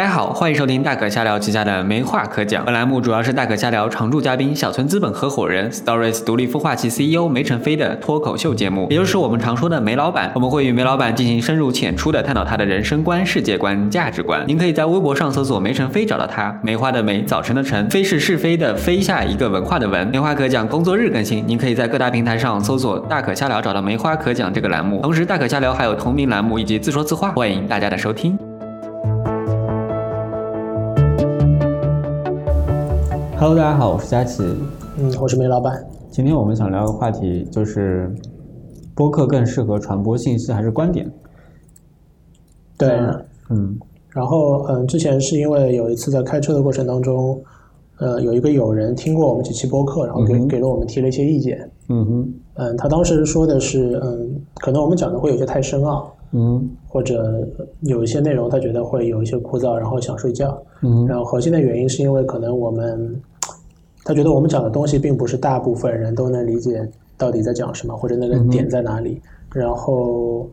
[0.00, 2.64] 大家好，欢迎收听大可瞎聊旗下的没话可讲。
[2.64, 10.32] 本栏目主要是大可瞎聊常驻嘉宾小村资本合伙人 Stories 独立孵化器 CEO 梅晨飞的脱口秀节目，也就是我们常说的梅老板。
[10.34, 14.42] 我们会与梅老板进行深入浅出的探讨他的人生观、世界观、价值观。
[14.48, 16.58] 您可以在微博上搜索梅晨飞找到他。
[16.62, 20.06] 梅花的梅，早晨的晨，飞是是非的飞下一个文化的文。
[20.06, 25.02] 梅花可讲工作日更新，您可以在各大平台上搜索大可瞎聊找到梅花可讲这个栏目。
[25.02, 28.38] 同时，大可瞎聊还有同名栏目以及自说自话，欢迎大家的收听。
[33.40, 34.42] Hello，大家好，我是佳琪。
[34.98, 35.82] 嗯，我是梅老板。
[36.10, 38.14] 今天我们想聊个话题，就是
[38.94, 41.10] 播客更适合传播信息还是观点？
[42.76, 42.90] 对，
[43.48, 43.78] 嗯。
[44.10, 47.42] 然后，嗯，之前是因为有一次在开车的过程当中，
[47.96, 51.66] 呃，有一个友人听过我们几期播客，然后给给了我们提了一些意见。
[51.88, 52.34] 嗯哼。
[52.56, 56.14] 嗯，他当时说的是，嗯，可能我们讲的会有些太深奥。
[56.32, 56.68] 嗯。
[56.86, 57.48] 或者
[57.80, 60.62] 有一些内容他觉得会有一些枯燥，然后想睡觉。
[60.82, 61.06] 嗯。
[61.06, 63.18] 然后核心的原因是因为可能我们。
[64.10, 66.84] 他觉得我们讲的东西并不是大部分人都能理解
[67.16, 69.20] 到底在讲什么，或者那个点在哪里。
[69.54, 70.50] 然后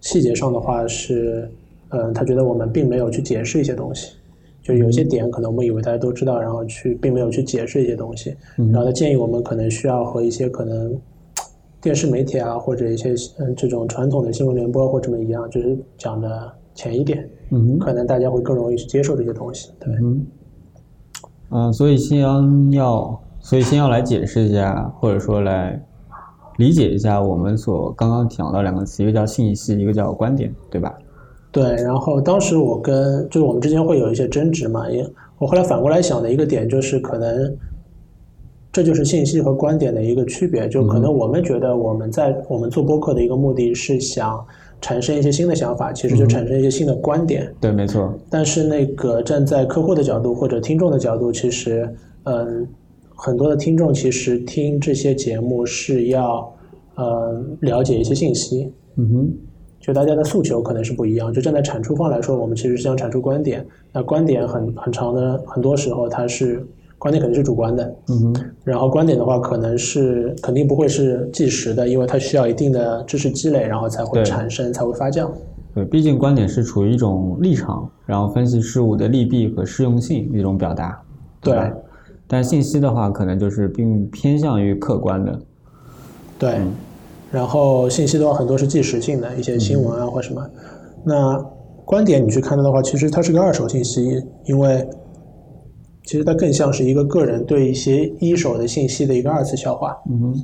[0.00, 1.50] 细节上的话是，
[1.88, 4.12] 嗯，他觉得我们并没有去解释一些东西，
[4.62, 8.32] 就有一些点可能我们以为大家都知道，然后去并没有去解释一些东西。
[8.54, 10.96] 然后他建议我们可能需要和一些可能
[11.80, 19.72] 电视媒体啊，或者一些嗯这种传统的新闻联播或这么一样，就是讲的浅一点，嗯，可能大家会更容易去接受这些东西。
[19.80, 19.92] 对。
[20.00, 20.24] 嗯，
[21.72, 22.20] 所以先
[22.72, 25.82] 要，所以先要来解释一下，或者说来
[26.58, 30.94] 理解一下我们所刚刚讲到两个词，一个叫信息，一个叫观点，对吧？
[31.50, 31.74] 对。
[31.82, 35.04] 然后当时我跟就是我们之间会有一些争执嘛，因
[35.38, 37.56] 我后来反过来想的一个点就是，可能
[38.70, 44.46] 这就是信息和观点的一个区别，就可能我们觉得我们在我们做播客的一个目的是想。
[44.80, 47.52] 产生一些新的想法，其实就产生一些新的观点。
[47.60, 48.12] 对，没错。
[48.30, 51.88] 但是那个站在客户的角度或者听众的角度，其实，
[52.24, 52.66] 嗯，
[53.14, 56.52] 很多的听众其实听这些节目是要，
[56.94, 58.72] 呃，了解一些信息。
[58.96, 59.32] 嗯哼。
[59.80, 61.32] 就大家的诉求可能是不一样。
[61.32, 63.66] 就站在产出方来说，我们其实是想产出观点。
[63.92, 66.66] 那观点很很长的，很多时候它是。
[67.00, 75.26] 观点肯定是主观的，嗯哼，然后观点的话，可能是肯定不会是即时的，因为它需要一定的知识积累，然后才会产生，才会发酵。
[75.74, 81.00] 对，毕竟观点是处于一种立场，然后分析事物的利弊和适用性一种表达。
[81.40, 81.72] 对，
[82.28, 85.40] 但信息的话，可能就是并偏向于客观的。
[86.38, 86.60] 对，
[87.32, 90.46] 然后信息的话，很多是即时性的一些新闻啊或什么。
[91.02, 91.42] 那
[91.86, 94.86] 观点你去看它的话，其实它是个二手信息，因为。
[96.10, 99.96] 其实它更像是一个个人对一些一手的信息的一个二次消化。
[100.10, 100.34] 嗯。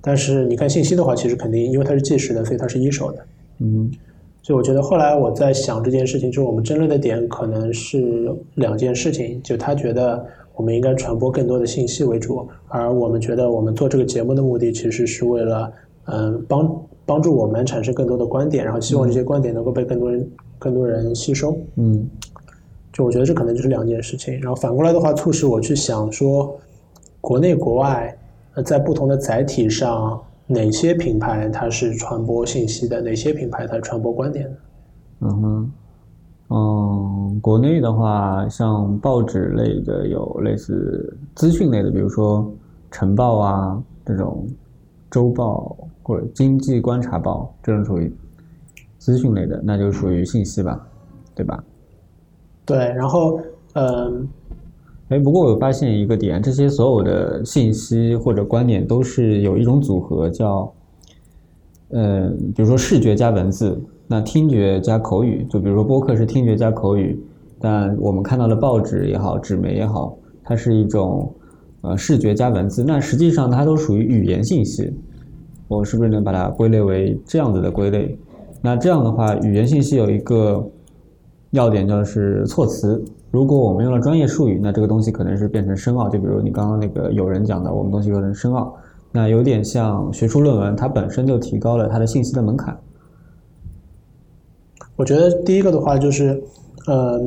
[0.00, 3.18] 但是你看信息的话，其实肯定因为它是即时的，所以它是一手的。
[3.58, 3.90] 嗯。
[4.40, 9.42] 所以我觉得后来我在想这件事情，就是我们争论的点可能是两件事情。
[9.42, 15.72] 就他觉得我们应该传播更多的信息为主，而我们觉得我们做这个节目的目的其实是为了
[16.04, 21.58] 嗯帮帮助我们产生更多的观点，然后希望这些观点能够被更多人更多人吸收。
[21.74, 22.08] 嗯。
[22.92, 26.58] 就我觉得这可能就是两件事情，然后反过来的话，促使我去想说，
[27.20, 28.16] 国内国外，
[28.54, 34.56] 呃，在不同的载体上，哪些品牌它是传播信息的，哪些品牌它传播观点的？
[35.20, 35.72] 嗯哼，
[36.48, 42.52] 嗯，国内的话，像报纸类的有类似资讯类的，比如说
[42.90, 44.48] 晨报啊这种
[45.10, 48.12] 周报或者经济观察报这种属于
[48.98, 50.84] 资讯类的，那就属于信息吧，
[51.36, 51.62] 对吧？
[52.70, 53.40] 对，然后，
[53.74, 54.28] 嗯，
[55.08, 60.72] 哎，不过我发现一个点，这些所有的信息或者观点都是有一种组合，叫，
[61.88, 63.76] 嗯，比如说视觉加文字，
[64.06, 67.20] 那听觉加口语，就比如说播客是听觉加口语，
[67.58, 71.28] 但我们看到的报纸也好，纸媒也好，它是一种，
[71.80, 74.88] 呃，视觉加文字，那实际上它都属于语言信息，
[75.66, 78.16] 我是不是能把它归类为这样子的归类？
[78.62, 80.64] 那这样的话，语言信息有一个。
[81.50, 83.02] 要点就是措辞，
[83.32, 86.08] 如果我们用了专业术语，那这个东西可能是变成深奥。
[86.08, 88.72] 就比如你刚刚那个有人讲的，我们东西有点深奥，
[89.10, 92.78] 那有点像学术论文，它本身就提高了它的信息的门槛。
[94.94, 96.40] 我觉得第一个的话就是，
[96.86, 97.20] 呃，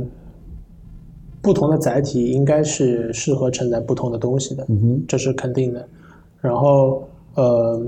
[1.41, 5.85] 不同的载体应该是适合承载不同的东西的，嗯哼，这是肯定的。
[6.39, 7.03] 然后，
[7.35, 7.85] 呃。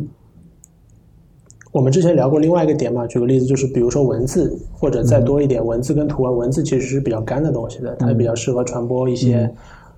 [1.75, 9.54] 我们之前聊过另外一个点嘛，举个例子，就是比如说文字，或者再多一点，文字跟图文，文字其实是比较干的东西的，它比较适合传播一些，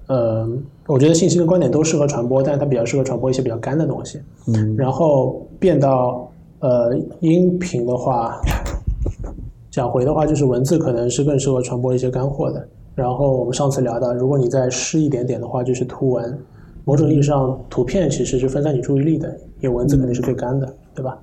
[0.07, 0.49] 呃，
[0.87, 4.19] 我觉得信息跟观点都适合传播，但是它比较适合传播一些比较干的东西。
[4.47, 4.75] 嗯。
[4.75, 6.27] 然后变到
[6.61, 8.41] 呃音频的话，
[9.69, 16.35] 讲回的话，就是文字可能是更适合传播一些干货的，然后我们上次聊到，如果你再湿一点点的话，就是图文。
[16.85, 19.29] 某种意义上，图片其实是分散你注意力的，
[19.59, 21.19] 因为文字肯定是最干的，对吧？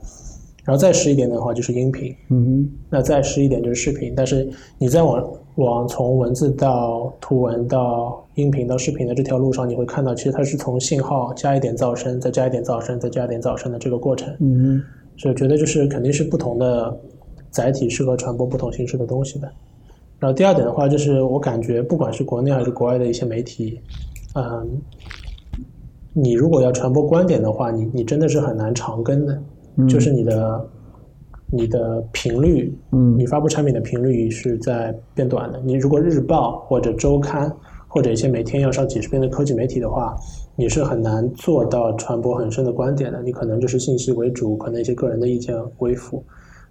[0.65, 4.15] 然后再湿一点的话就是音频，嗯那再湿一点就是视频。
[4.17, 14.35] 但是你再往往从文字到图文到音频到视频的这条路上，你会看到，其实它是从信号加一点噪声，再加一点噪声，再加一点噪声的这个过程。
[14.41, 14.83] 嗯
[15.17, 16.99] 所以我觉得就是肯定是不同的
[17.51, 19.49] 载体适合传播不同形式的东西的。
[20.19, 23.79] 然后第二点的话，就是我感觉不管是国内还是国外的一些媒体，
[24.35, 24.81] 嗯，
[26.13, 29.41] 你如果要传播观点的话，你你真的是很难长更的，
[29.77, 30.69] 嗯就是你的
[31.51, 35.61] 你的频率，嗯你发布产品的频率是在变短的。
[35.65, 37.53] 你如果日报或者周刊
[37.87, 40.17] 或者一些每天要上几十篇的科技媒体的话，
[40.57, 43.23] 你是很难做到传播很深的观点的。
[43.23, 46.23] 你可能就是信息为主，可能一些个人的意见为辅。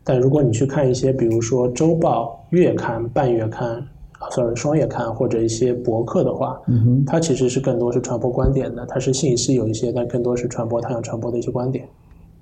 [0.04, 3.78] 但如果你去看一些，比如说周报、月刊、半月刊，
[4.20, 11.88] 啊，sorry，双月刊或者一些博客的话，嗯哼它其实是更多是传播观点的，它是信息有一些，但更多是传播它想传播的一些观点。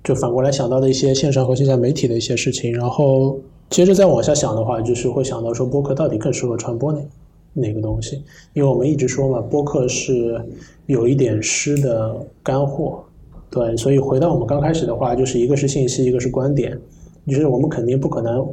[0.04, 3.38] 就反过来想到的一些线上和线下媒体的一些事情，然后
[3.70, 7.00] 接着再往下想的话，就是会想到说播客到底更适合传播哪
[7.54, 8.22] 哪个东西？
[8.54, 10.44] 因为我们一直说嘛，播客是
[10.86, 13.04] 有一点湿的干货，
[13.50, 16.76] 对，所以回到我们刚开始的话，就是一个是信息，一个是观点，
[17.28, 18.44] 就是我们肯定不可能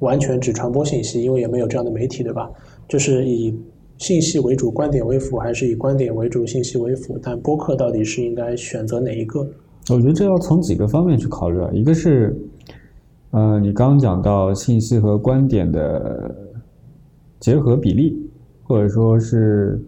[0.00, 2.50] 完全只传播信息，因为也没有这样的媒体，对吧？
[2.88, 3.54] 就是以
[3.98, 7.16] 信息为主，观点为辅，还是以观点为主，信息为辅？
[7.22, 9.48] 但播客到底是应该选择哪一个？
[9.90, 12.36] 我觉得这要从几个方面去考虑啊，一个是，
[13.30, 16.34] 呃，你刚刚讲到信息和观点的
[17.38, 18.28] 结合比例，
[18.64, 19.80] 或者说是，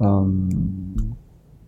[0.00, 0.50] 嗯，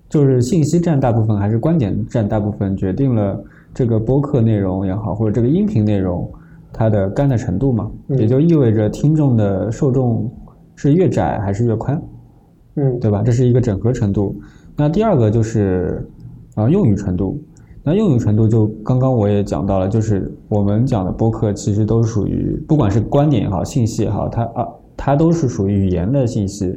[0.09, 3.43] 就是信息占大部分还是观点占大部分，决定了
[3.73, 6.31] 这个播客内容也好，或者这个音频内容
[6.73, 10.31] 它的干的程度嘛，嗯也就意味着听众的受众
[10.75, 12.01] 是越窄还是越宽。
[12.77, 13.23] 嗯，对吧？
[13.25, 14.35] 这是一个整合程度。
[14.77, 16.05] 那第二个就是
[16.55, 17.41] 啊、用语程度。
[17.83, 24.67] 那用语程度就刚刚我也讲到了，就是我们讲的播客其实都属于，不管是观点也好，信息也好，它啊
[24.97, 26.75] 它都是属于语言的信息。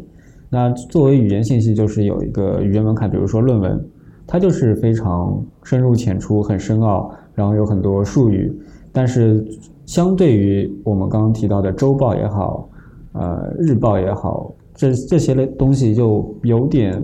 [0.49, 3.81] 那作为语言信息，就是有一个语言门槛，比如说论文，
[4.25, 8.53] 它就是非常深入浅出、很深奥，然后有很多术语。
[8.91, 9.45] 但是
[9.85, 12.67] 相对于我们刚刚提到的周报也好，
[13.13, 17.01] 呃日报也好，这这些类东西就有点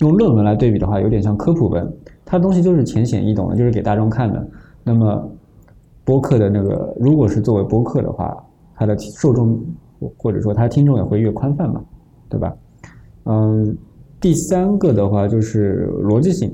[0.00, 1.90] 用论文来对比的话，有点像科普文，
[2.24, 4.46] 它的东西就是浅显易懂的，就是给大众看的。
[4.82, 5.30] 那么
[6.04, 8.34] 播客的那个，如果是作为播客的话，
[8.74, 9.60] 它的受众
[10.16, 11.82] 或者说它的听众也会越宽泛嘛，
[12.30, 12.54] 对吧？
[13.24, 13.76] 嗯，
[14.18, 16.50] 第三个的话就是逻辑性，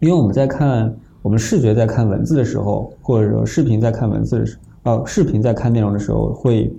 [0.00, 6.70] 因为我们在看我们视觉在看文字的时候，或者说视频在看文字的时呃视频在看内容的时候，会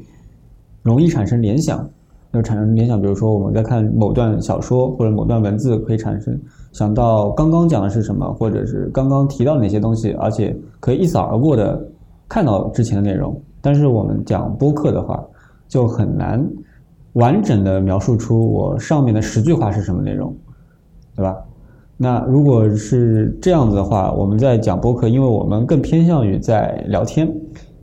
[0.83, 1.89] 容易产生联想。
[2.33, 6.39] 就产生联想，比如说我们在看某段小说或者某段文字，可以产生
[6.71, 11.83] 想到刚刚讲的是什么，或者是刚刚提到哪些东西，而且可以一扫而过的
[12.27, 13.39] 看到之前的内容。
[13.61, 15.23] 但是我们讲播客的话，
[15.67, 16.45] 就很难
[17.13, 20.35] 完整的描述出我上面的十句话是什么内容，
[21.15, 21.35] 对吧？
[21.97, 27.27] 那如果是这样子的话，我们在讲播客，因为我们更偏向于在聊天，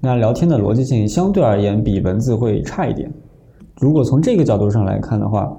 [0.00, 3.12] 那聊天的逻辑性相对而言比文字会差一点。
[3.80, 5.50] 如果从这个角度上来看的话，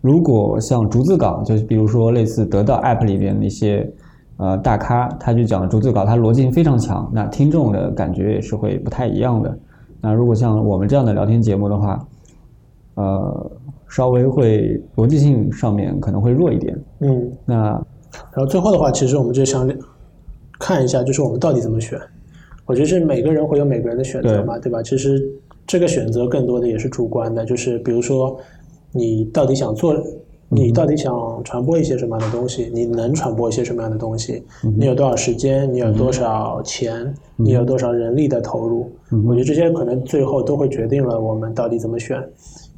[0.00, 3.90] 如果像逐字稿，就是比如说类似得到 App 里边那些
[4.36, 9.58] 呃大咖，他去讲逐字稿，他逻辑性非常强，那听众的感觉也是会不太一样的。
[10.00, 11.98] 那如果像我们这样的聊天节目的话，
[12.94, 13.50] 呃，
[13.88, 16.78] 稍微会逻辑性上面可能会弱一点。
[17.00, 19.68] 嗯，那然后最后的话，其实我们就想
[20.60, 21.98] 看一下，就是我们到底怎么选。
[22.66, 24.82] 我觉得是每个人会有每个人的选择嘛，对吧？
[24.82, 25.26] 其实
[25.68, 28.36] 这个选择更多的也是主观的，就是比如说
[28.90, 29.94] 你到底想做，
[30.48, 34.42] 你到底想传播一些什么样的东西，你能传播一些什么样的东西，
[34.76, 38.90] 你有多少时间，你有多少钱，你有多少人力的投入，
[39.26, 42.18] 我觉得这些可能最后都会决定了我们到底怎么选。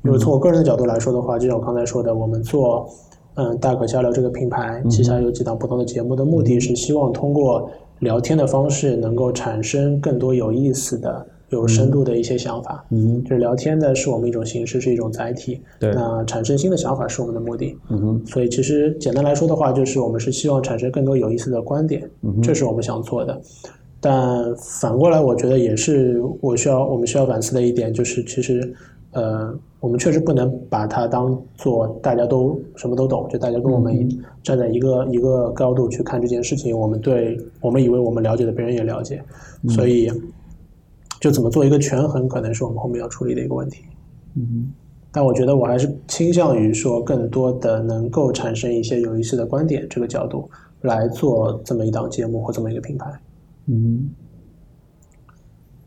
[0.03, 2.89] 因为从我个人的角度来说的话，就像我刚才说的，我们做
[3.35, 7.71] 嗯大可交流这个品牌，旗下有几档不同的节目的目的是希望通过
[8.01, 12.85] 聊天的方式，能够产生更多有意思的、有深度的一些想法。
[12.91, 15.61] 嗯就是聊天的是我们一种形式，是一种载体。
[15.79, 17.77] 对那产生新的想法是我们的目的。
[17.89, 23.41] 嗯哼所以其实简单来说的话，就是我们是希望产生更多有意思的观点，嗯这是我们想做的。
[24.01, 28.73] 但反过来，我觉得也是我需要我们需要反思的一点，就是其实
[29.13, 34.09] 呃，我们确实不能把它当做大家都什么都懂，就大家跟我们
[34.43, 39.23] 站在一个、一个高度去看这件事情，我们对我们以为我们了解的，别人也了解，
[39.69, 40.11] 所以
[41.21, 43.85] 就怎么做一个权衡，可能是我们后面要处理的一个问题。
[44.35, 44.73] 嗯
[45.13, 50.49] 但我觉得我还是倾向于说，更多的能够产生一些有意思的观点这个角度
[50.83, 53.21] 来做这么一档节目或这么一个品牌。
[53.67, 54.09] 嗯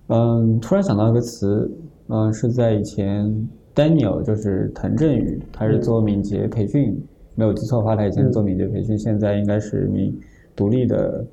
[0.07, 1.71] 嗯，突然想到一个词，
[2.09, 7.01] 嗯，是在以前 Daniel 就是滕振宇，他是做敏捷培训，
[7.35, 10.19] 没有记错的话，他以前是做敏捷培训，现在应该是一名
[10.53, 11.25] 独立的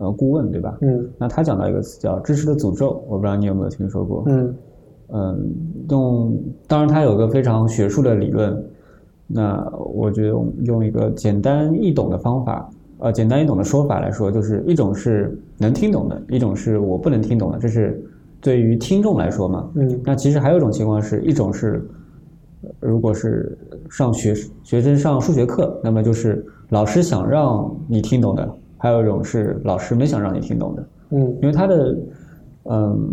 [0.00, 0.76] 呃顾问，对吧？
[0.82, 4.24] 嗯那他讲到一个词叫“知识的诅咒”，我不知道你有没有听说过？
[4.26, 4.54] 嗯
[5.12, 5.54] 嗯，
[5.88, 8.64] 用当然他有个非常学术的理论，
[9.26, 9.60] 那
[9.94, 18.00] 我觉得用用一个简单易懂的方法，呃，简单易懂的说法来说，就是一种是能听懂的，一种是我不能听懂的，这是
[18.40, 19.68] 对于听众来说嘛。
[19.74, 21.84] 嗯那其实还有一种情况是，一种是，
[22.62, 23.58] 呃如果是
[23.90, 28.44] 上学学生上数学课，那么就是老师想让你听懂的；
[28.80, 30.88] 还有一种是老师没想让你听懂的。
[31.10, 31.96] 嗯因为他的，
[32.64, 33.10] 嗯，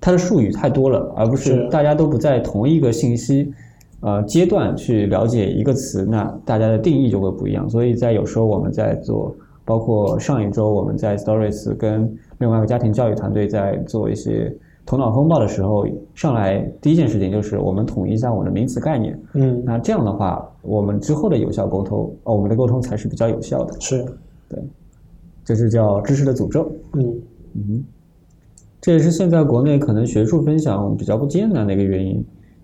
[0.00, 3.52] 他的术语太多了，而不是是大家都不在同一个信息
[4.00, 7.68] 呃阶段去了解一个词，那大家的定义就会不一样。
[7.68, 14.54] 所以在有时候我们在做，包括上一周我们在 Stories 跟另外一个家庭教育团队在做一些
[14.90, 19.16] 头脑风暴的时候，上来第一件事情就是我们统一一下我们的名词概念。
[19.34, 23.80] 嗯，那这样的话，我们之后的有效沟通，哦，我们的沟通才是比较有效的。
[23.80, 24.04] 是，
[24.48, 24.60] 对
[25.44, 26.72] 这是叫知识的诅咒。
[26.94, 27.20] 嗯
[27.54, 27.84] 嗯，
[28.80, 32.14] 这也是现在国内可能学术分享比较不艰难的一个原因，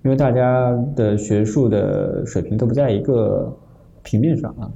[0.05, 3.57] 因为大家的学术的水平都不在一个
[4.03, 4.69] 平面上啊，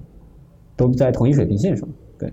[0.76, 1.88] 都不在同一水平线上。
[2.16, 2.33] 对，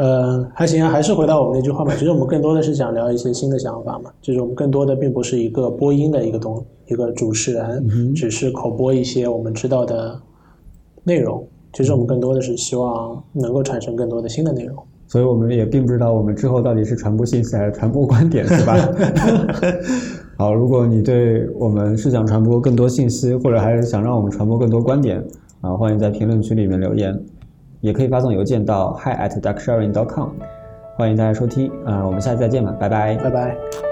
[0.00, 10.18] 呃，还行啊，还是回到我们那句话嘛，其实我们更多的是想聊一些新的想法嘛，就是我们更多的并不是一个播音的一个东一个主持人，只是口播一些我们知道的
[11.04, 11.46] 内容。
[11.74, 14.74] 其实我们更多的是希望能够产生更多的新的内容。
[15.06, 18.76] 所以我们也并不知道我们之后到底是传播信息还是传播观点，是吧？
[20.38, 25.22] 好，如果你对我们是想传播更多信息，或者还是想让我们传播更多观点
[25.60, 27.14] 啊，欢迎在评论区里面留言，
[27.80, 30.28] 也可以发送邮件到 hi at ducksharing.com。
[30.96, 33.16] 欢迎大家收听啊，我们下次再见吧，拜拜。
[33.16, 33.89] 拜拜。